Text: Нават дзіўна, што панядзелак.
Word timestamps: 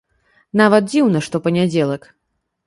Нават 0.61 0.87
дзіўна, 0.91 1.21
што 1.27 1.35
панядзелак. 1.49 2.09